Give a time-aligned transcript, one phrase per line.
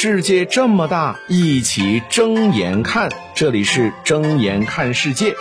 [0.00, 3.10] 世界这么大，一起睁眼看。
[3.34, 5.34] 这里是睁眼看世界。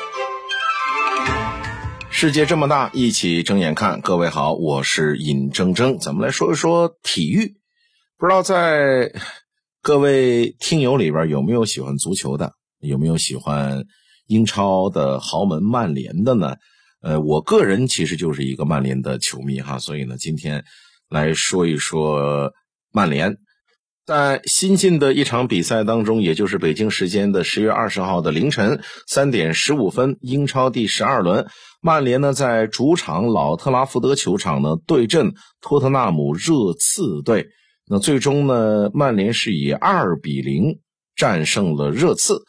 [2.09, 4.01] 世界这么大，一起睁眼看。
[4.01, 7.53] 各位好，我是尹铮铮，咱们来说一说体育。
[8.17, 9.11] 不知道在
[9.83, 13.85] 各位听友里边有没有喜欢足球的，有没有喜欢
[14.25, 16.55] 英超的豪门曼联的呢？
[17.03, 20.65] 呃，我个人其实就是一个曼联的球迷哈，所以呢，今天
[21.09, 22.53] 来说一说
[22.91, 23.37] 曼联。
[24.07, 31.47] 在新进的一场比赛当中，也就是北京时间的十月二十号的凌晨三点十五分，英超第十二轮，
[31.81, 37.47] 曼联呢在主场老特拉福德球场呢对阵托特纳姆热刺队。
[37.85, 40.79] 那最终呢，曼联是以二比零
[41.17, 42.43] 战胜了热刺。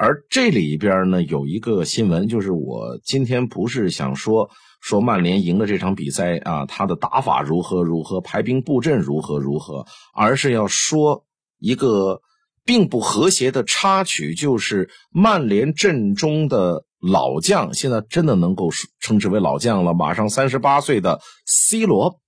[0.00, 4.48] 而这里边呢有一个新闻，就是我今天不是想说。
[4.82, 11.26] 说曼联赢了这场比赛啊，他的打法如何如何，排兵布阵如何如何，而是要说
[11.58, 12.22] 一个
[12.64, 22.18] 并不和谐的插曲，就是曼联阵中的老将，现在真的能够称之为老将了，马上三十八岁的 C 罗，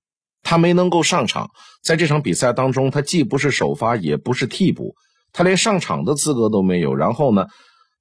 [0.42, 1.48] 他没能够上场，
[1.82, 4.94] 在这场比赛当中，他既不是首发，也不是替补，
[5.32, 6.94] 他连上场的资格都没有。
[6.94, 7.46] 然后呢，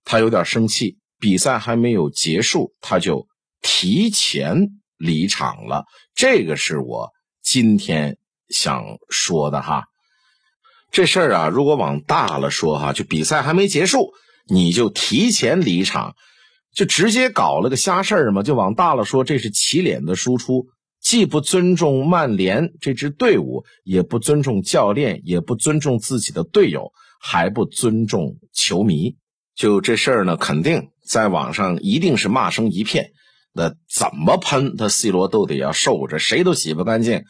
[0.05, 3.27] 他有点生气，比赛还没有结束，他就。
[3.63, 5.85] 提前离场了，
[6.15, 7.11] 这个是我
[7.43, 8.17] 今天
[8.49, 9.83] 想说的哈。
[10.89, 14.13] 这事儿啊，如果往大了说哈，就比赛还没结束，
[14.47, 16.15] 你就提前离场，
[16.73, 18.41] 就直接搞了个瞎事儿嘛。
[18.41, 20.65] 就往大了说，这是起脸的输出，
[20.99, 26.91] 既不尊重曼联这支队伍，也不尊重教练，也不尊重自己的队友，
[27.21, 29.17] 还不尊重球迷。
[29.55, 33.11] 就这事儿呢，肯定在网上一定是骂声一片。
[33.53, 37.23] 那怎么喷他 C 罗都得要受着，谁都洗不干净。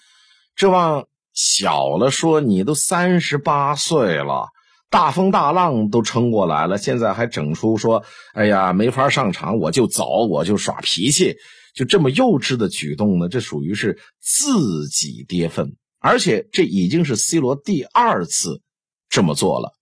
[0.55, 4.49] 这往小了说，你都三十八岁了，
[4.91, 11.37] 大风大浪都撑过来了，现在还整出说，哎呀没法上场，我就走，我就耍脾气，
[11.73, 13.27] 就这么幼稚的举动呢？
[13.27, 18.61] 这属于是自己跌份，而且这已经是 C 罗第二次
[19.09, 19.73] 这么做了，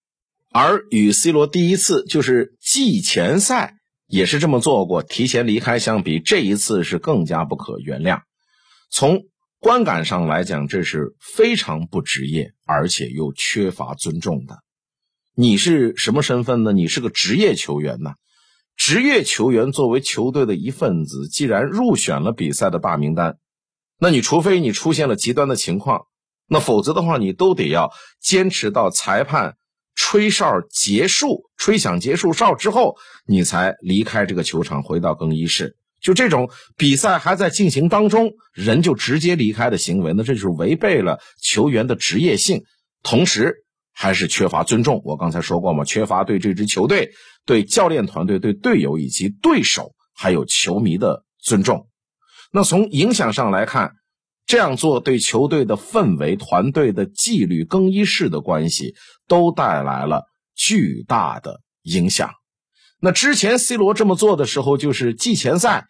[0.52, 3.76] 而与 C 罗第一次就是季前赛。
[4.12, 8.22] 也是这么做过，提前离开相比这一次是更加不可原谅。
[8.90, 9.26] 从
[9.60, 14.64] 观感上来讲，这是非常不职业，而且又缺乏尊重的。
[15.36, 16.74] 你是什么身份呢？
[16.74, 18.14] 你是个职业球员呢？
[18.76, 23.38] 职业球员作为球队的一份子，既然入选了比赛的大名单，
[24.00, 26.08] 那你除非你出现了极端的情况，
[26.48, 29.54] 那否则的话，你都得要坚持到裁判。
[30.02, 32.96] 吹哨结束，吹响结束哨之后，
[33.26, 35.76] 你才离开这个球场，回到更衣室。
[36.02, 42.64] 就这种比赛还在进行当中，人就直接离开的行为，那这就是违背了球员的职业性，
[43.04, 45.02] 同时还是缺乏尊重。
[45.04, 47.12] 我刚才说过嘛，缺乏对这支球队、
[47.46, 51.90] 对教练团队、对队友以及对手还有球迷的尊重。
[52.54, 53.92] 那从影响上来看。
[54.50, 58.96] 这样做对球队的氛围、团队的纪律、更衣室的关系
[59.28, 62.32] 都带来了巨大的影响。
[63.00, 65.86] 那之前 C 罗这么做的时候，就是季前赛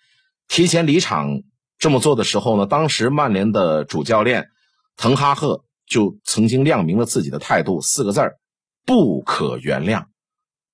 [0.49, 1.41] 提前离场
[1.77, 4.49] 这么做的时候呢，当时曼联的主教练
[4.97, 8.39] 滕哈赫就曾经亮明了自己的态度，四个字儿：
[8.85, 10.03] 不可原谅。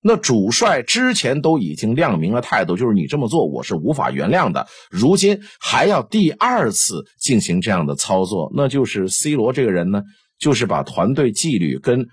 [0.06, 4.68] 那主帅之前都已经亮明了态度，就是你这么做我是无法原谅的。
[4.88, 10.04] 如今还要第二次进行这样的操作，那就是 C 罗这个人呢，
[10.38, 12.06] 就是把团队纪律跟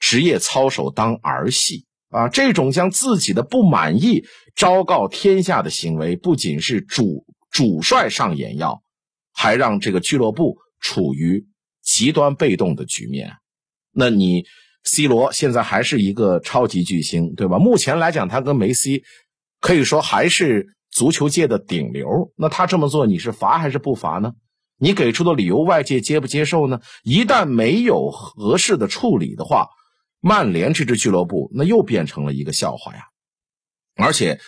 [0.00, 2.28] 职业操守当儿戏啊！
[2.28, 4.24] 这种将自己的不满意
[4.56, 8.82] 昭告天下的行为，不仅是主主帅上眼药，
[9.34, 11.46] 还让这个俱乐部处于
[11.82, 13.32] 极端被动的局面。
[13.92, 14.46] 那你
[14.84, 17.58] ？C 罗现在还是一个超级巨星，对吧？
[17.58, 19.02] 目前来讲，他跟梅西
[19.60, 22.06] 可以说还是足球界的顶流。
[22.36, 24.32] 那他这么做，你是罚还是不罚呢？
[24.78, 26.80] 你给出的理由，外界接不接受呢？
[27.02, 29.66] 一旦没有合适的处理的话，
[30.20, 33.02] 曼联这支俱乐部那又变成了一个笑话呀！
[33.96, 34.38] 而且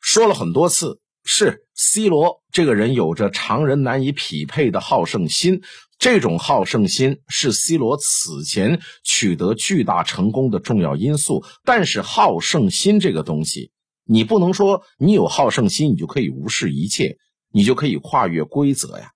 [0.00, 0.98] 说了很多次。
[1.24, 5.62] 是 C 罗这个人有着常人难以匹配的好胜心，
[6.02, 11.44] 这种好胜心是 C 罗此前取得巨大成功的重要因素。
[11.64, 13.70] 但是好胜心这个东西，
[14.04, 17.18] 你不能说你有好胜心，你就可以无视一切，
[17.52, 19.12] 你就可以跨越规则呀。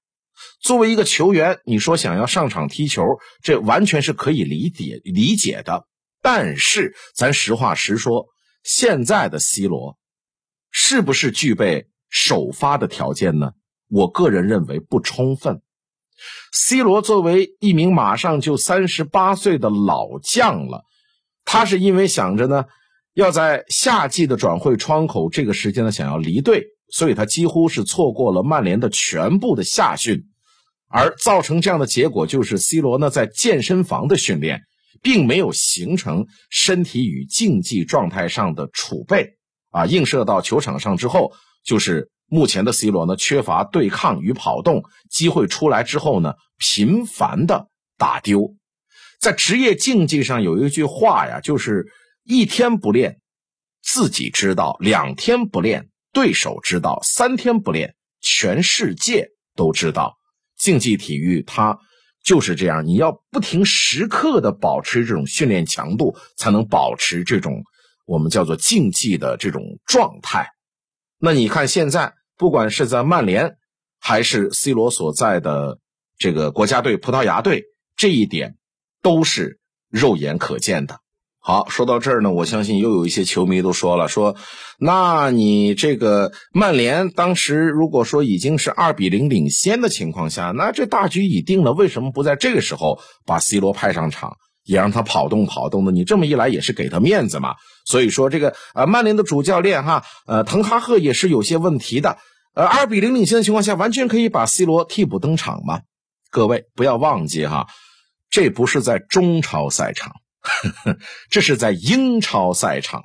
[0.60, 3.02] 作为一个球员，你说想要上场踢球，
[3.42, 5.88] 这完全是可以理解理解的。
[6.22, 8.26] 但是咱实话实说，
[8.62, 9.98] 现在的 C 罗
[10.70, 11.88] 是不是具备？
[12.08, 13.50] 首发的条件呢？
[13.88, 15.62] 我个人认为不充分。
[16.52, 20.84] C 罗作为一名马上就三十八岁的老将了，
[21.44, 22.64] 他是因为想着呢，
[23.14, 30.24] 要在夏季的转会窗口这个时间呢想要离队，所以他几乎是错过了曼联的全部的夏训，
[30.88, 34.62] 而造成这样的结果就是 C 罗呢在健身房的训练，
[35.02, 39.34] 并没有形成身体与竞技状态上的储备
[39.70, 41.32] 啊，映射到球场上之后
[41.64, 42.10] 就是。
[42.28, 48.56] 目前的 C 罗呢，缺乏对抗与跑动，机会出来之后呢，频繁的打丢。
[49.20, 51.87] 在职业竞技上有一句话呀，就是
[52.25, 53.20] 一天不练，
[53.82, 60.17] 自己知道；两天不练，对手知道；三天不练，全世界都知道。
[60.58, 61.78] 竞技体育它
[62.25, 67.62] 就是这样，你要不停时刻的保持这种训练强度，才能保持这种
[68.05, 70.49] 我们叫做竞技的这种状态。
[71.19, 73.56] 那你看，现在不管是在曼联，
[74.00, 75.78] 还是 C 罗所在的
[76.18, 77.64] 这个国家队葡萄牙队，
[77.96, 78.56] 这一点
[79.02, 79.58] 都是
[79.90, 80.98] 肉眼可见的。
[81.38, 84.34] 好，说到这儿呢，我相信又有一些球迷都说了，说，
[84.80, 94.36] 那你这个曼联当时如果说已经是二比零领先的情况下，那这大局已定了，为什么不在这个时候把 C 罗派上场？
[94.66, 97.54] 也让他跑动跑动的，你这么一来也是给他面子嘛。
[97.86, 102.18] 所以说这个呃，曼联的主教练哈，呃，滕哈赫也是有些问题的。
[102.54, 105.80] 呃，二比零领先的情况下，完全可以把 C 罗替补登场嘛。
[106.30, 107.68] 各位不要忘记哈，
[108.28, 110.12] 这不是在中超赛场，
[111.30, 113.04] 这是在英超赛场。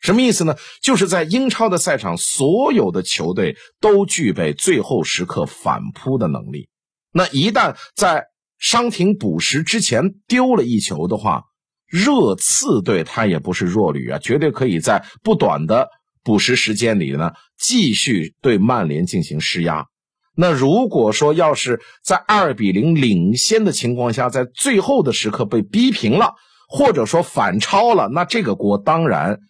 [0.00, 0.56] 什么意思呢？
[0.82, 6.68] 就是在英超的赛场，所有的球队都具备最后时刻反扑的能力。
[7.12, 8.26] 那一旦在
[8.62, 11.42] 伤停补时之前丢了一球的话，
[11.88, 15.88] 热刺队他也不是弱旅啊，绝对可以在不短的
[16.22, 19.86] 补时时间里呢继续对曼联进行施压。
[20.36, 26.34] 那如果说要是在二比零领先的情况下，在最后的时刻被逼平了，
[26.68, 29.40] 或者说反超了，那这个锅当然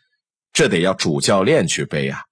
[0.54, 2.22] 这得要主教练去背啊。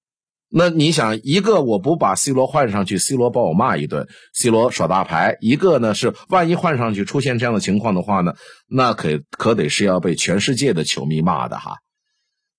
[0.53, 8.35] 那你想，一个我不把 C 罗换上去，C 罗把我骂一顿，C 罗耍大牌；一个呢是万一换上去出现这样的情况的话呢，
[8.69, 11.77] 那可可得是要被全世界的球迷骂的哈。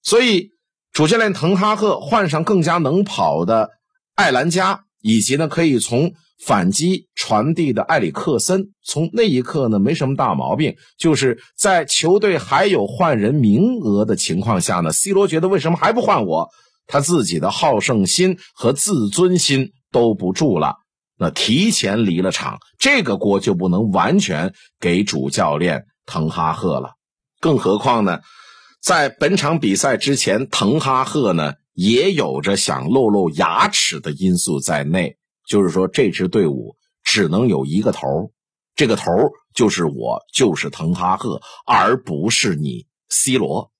[0.01, 0.51] 所以
[0.93, 3.71] 主教练滕哈赫换上更加能跑的
[4.15, 6.13] 艾兰加，以及呢可以从
[6.45, 16.49] 反击传递的埃里克森，从那一刻呢没什么大毛病，就是在球队还有换人名额的情况下呢，C 罗觉得为什么还不换我？
[16.91, 20.75] 他自己的好胜心和自尊心都不住了，
[21.17, 26.95] 那提前离了场，这个锅就不能完全给主教练滕哈赫了。
[27.39, 28.19] 更何况呢，
[28.81, 35.15] 在本场比赛之前，滕哈赫呢也有着想露露牙齿的因素在内，
[35.47, 38.33] 就是说这支队伍只能有一个头，
[38.75, 39.05] 这个头
[39.55, 43.71] 就是我，就是滕哈赫，而不是你 C 罗。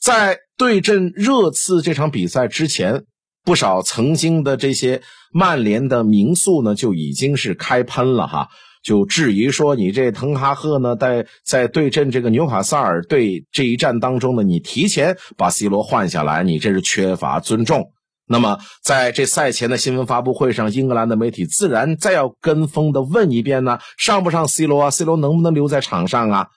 [0.00, 3.04] 在对阵热刺这场比赛之前，
[3.44, 5.02] 不少曾经的这些
[5.32, 8.48] 曼联的名宿呢，就已经是开喷了哈，
[8.82, 17.92] 就质疑说你这滕哈赫呢，在在对阵这个纽卡萨尔队这一战当中呢，你提前把 C 罗换下来，你这是缺乏尊重。
[18.28, 26.48] 那么在这赛前的新闻发布会上，英格兰的媒体自然再要跟风的问一遍呢，上不上 C 罗啊？C 罗能不能留在场上啊？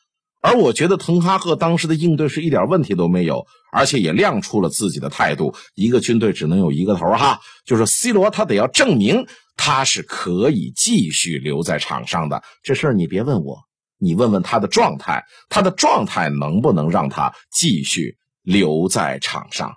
[0.42, 5.54] 而我觉得滕哈赫当时的应对是一点问题都没有，而且也亮出了自己的态度。
[5.76, 9.26] 一个军队只能有一个头，哈，就是 C 罗他得要证明
[9.58, 12.42] 他是可以继续留在场上的。
[12.64, 13.58] 这事儿你别问我，
[13.98, 19.74] 你问问他的状态，他的状态能不能让他继续留在场上？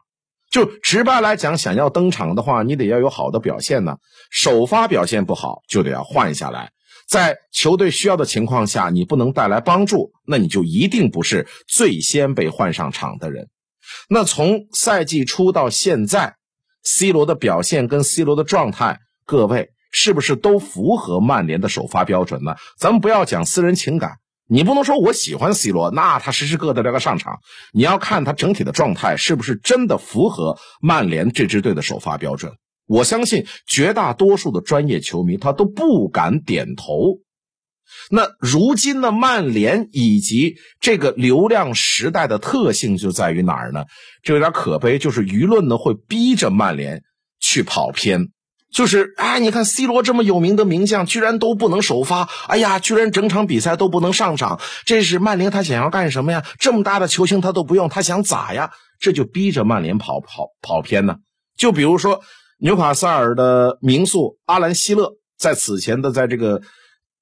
[0.51, 3.97] 就直白来讲，想要登场的话，你得要有好的表现呢。
[4.31, 6.71] 首发表现不好，就得要换下来。
[7.09, 13.49] 在球队需要的情况下，你不能带来帮助，那你就一定不是最先被换上场的人。
[14.09, 16.37] 那从赛季初到现在
[16.85, 22.57] ，C 罗的表现跟 C 罗的状态，各位是不是都符合曼联的首发标准呢？
[22.79, 24.19] 咱们不要讲私人情感，
[24.49, 27.41] 你不能说我喜欢 C 罗，那他时时刻刻都要上场。
[27.73, 32.53] 你要看他整体的状态是不是真的符合曼联这支队的首发标准。
[32.93, 37.21] 我相信绝大多数的专业球迷他都不敢点头。
[38.11, 43.85] 那如今的曼联以及这个流量时代的特性就在于哪儿呢？
[44.23, 47.03] 这有点可悲，就是舆论呢会逼着曼联
[47.41, 48.29] 去跑偏。
[48.71, 56.45] 就是啊，你看 C 罗这么有名的名将，居然都不能首发，哎呀，居然整场比赛都不能上场，这是曼联他想要干什么呀？
[56.59, 58.71] 这么大的球星他都不用，他想咋呀？
[59.01, 61.17] 这就逼着曼联跑跑跑偏呢。
[61.57, 62.21] 就比如说。
[62.63, 66.63] 纽卡萨尔的名宿阿兰·希勒在此前的在这个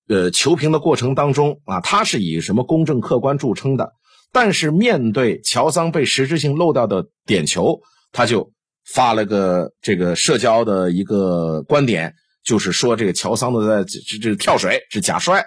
[0.06, 3.90] 呃球评的过程当中啊，他是以什么公正客观著称的。
[4.32, 7.80] 但是面对乔桑被实质性漏掉的点球，
[8.12, 8.52] 他就
[8.92, 15.42] 发了个这个社交的一个观点，就是说这个乔桑的在这这跳水是假摔，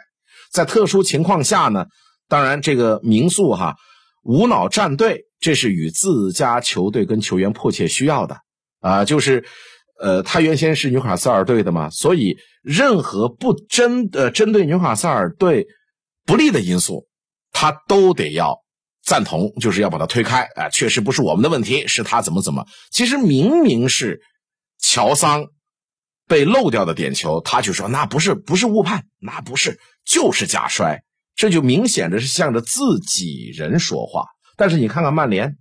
[0.52, 1.86] 在特殊情况下呢，
[2.28, 3.76] 当然这个民宿哈
[4.24, 8.38] 无脑站队，这是与自家球队跟球员迫切需要的
[8.80, 9.46] 啊，就是
[10.00, 15.68] 呃他原先是纽卡斯尔队的嘛，所以任何不针呃针对纽卡斯尔队
[16.26, 17.08] 不利的因素，
[17.52, 18.62] 他都得要。
[19.06, 22.66] 赞同就是要把他推开，啊，确实不是我们的问题，是他怎么怎么。
[22.90, 24.22] 其实明明是
[24.80, 25.46] 乔桑
[26.26, 31.04] 被漏掉的点球，他就说那不是不是误判，那不是就是假摔，
[31.36, 34.24] 这就明显的是向着自己人说话。
[34.56, 35.58] 但是你看看曼联，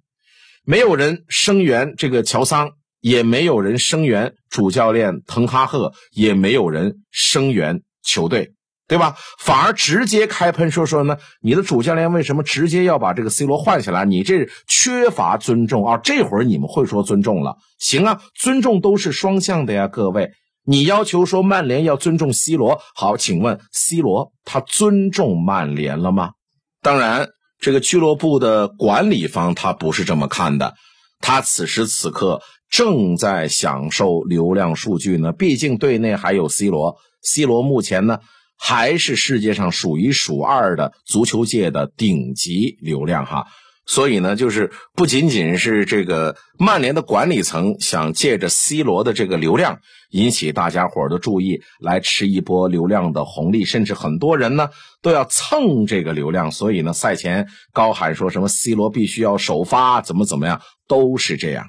[0.65, 2.71] 没有人声援这个乔桑，
[3.03, 8.55] 也没有人声援主教练滕哈赫，也没有人声援球队。
[8.89, 9.17] 对吧？
[9.39, 11.17] 反而直接开喷说说呢？
[11.41, 14.05] 你的主教练为什么直接要把这个 C 罗换下来？
[14.05, 15.97] 你这缺乏尊重啊！
[15.97, 17.57] 这会儿你们会说尊重了？
[17.79, 20.33] 行啊，尊重都是双向的呀，各位。
[20.67, 26.33] 你要求说曼联要尊重 C 罗，好，请问 C 罗他尊重曼联了吗？
[26.83, 27.27] 当然，
[27.61, 30.75] 这个俱乐部的管理方他不是这么看的，
[31.19, 32.43] 他此时此刻
[32.73, 35.31] 正在享受流量数据呢。
[35.31, 38.19] 毕竟队内还有 C 罗，C 罗目前呢。
[38.65, 43.47] 还是世界上数一数二的足球界的顶级流量哈，
[43.87, 54.69] 所以呢，就是不仅仅是这个曼联的管理层想借着 C 罗的这个流量引起大家伙的注意，来吃一波流量的红利，甚至很多人呢
[55.01, 61.67] 都要蹭这个流量，所以呢，赛前高喊说什么 C 罗必须要首发，怎么怎么样，都是这样。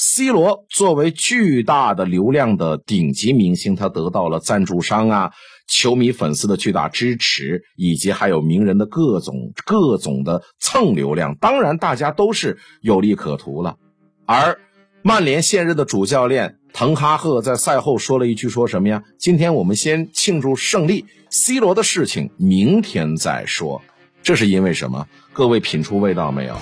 [0.00, 5.32] C 罗作为巨大的流量的顶级明星，他得到了赞助商啊。
[5.66, 13.76] 球迷粉丝的巨大支持，以及还有名人的各种各种的蹭流量，当然大家都是有利可图了。
[14.24, 14.60] 而
[15.02, 19.02] 曼联现任的主教练滕哈赫在赛后说了一句：“说什么呀？
[19.18, 23.82] 今天我们先庆祝胜利，C 罗的事情明天再说。”
[24.22, 25.06] 这是因为什么？
[25.32, 26.56] 各位品出味道没有？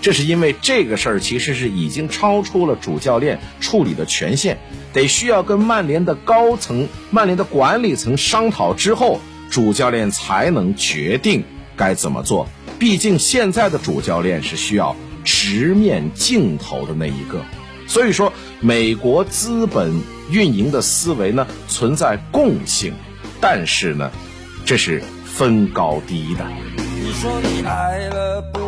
[0.00, 4.58] 这是因为这个事儿其实是已经超出了主教练处理的权限，
[4.92, 11.44] 得需要跟曼联的高层、曼联的管理层商讨之后，主教练才能决定
[11.76, 12.48] 该怎么做。
[12.78, 17.42] 毕竟现在的主教练是需要直面镜头的那一个，
[17.88, 20.00] 所以说美国资本
[20.30, 22.92] 运营的思维呢存在共性，
[23.40, 24.12] 但是呢，
[24.64, 26.46] 这是分高低的。
[26.76, 28.67] 你说你爱了不？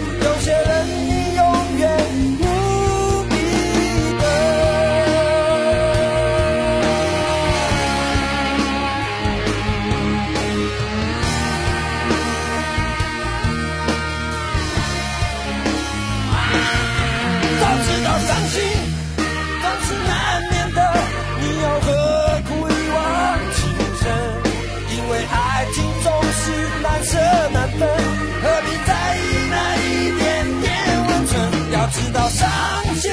[27.87, 29.19] 何必在意
[29.49, 30.67] 那一点点
[31.07, 31.31] 温存？
[31.71, 32.49] 要知道伤
[32.95, 33.11] 心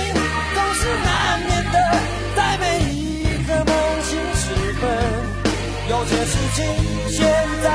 [0.54, 1.76] 总是难免的，
[2.37, 3.72] 在每一个梦
[4.02, 4.44] 醒时
[4.80, 4.84] 分，
[5.88, 6.58] 有些事情
[7.08, 7.18] 现
[7.62, 7.66] 在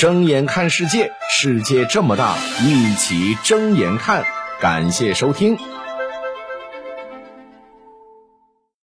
[0.00, 4.24] 睁眼看世界，世界这么大，一起睁眼看。
[4.58, 5.58] 感谢收听。